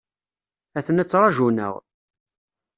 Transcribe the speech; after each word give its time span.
Aten-a 0.77 1.03
ttrajun-aɣ. 1.05 1.73